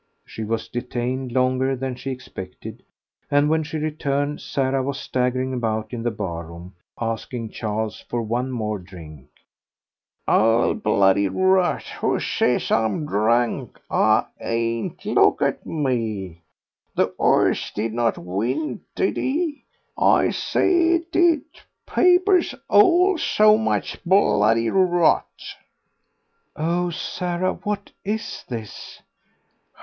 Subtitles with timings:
[0.25, 2.81] She was detained longer than she expected,
[3.29, 8.23] and when she returned Sarah was staggering about in the bar room, asking Charles for
[8.23, 9.27] one more drink.
[10.27, 13.79] "All bloody rot; who says I'm drunk?
[13.91, 15.05] I ain't...
[15.05, 16.41] look at me.
[16.95, 19.65] The 'orse did not win, did he?
[19.99, 21.43] I say he did;
[21.85, 25.27] papers all so much bloody rot."
[26.55, 29.03] "Oh, Sarah, what is this?"